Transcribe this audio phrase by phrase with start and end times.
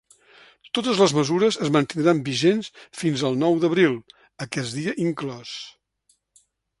[0.77, 2.69] Totes les mesures es mantindran vigents
[3.01, 3.99] fins al nou d’abril,
[4.47, 5.53] aquest dia inclòs.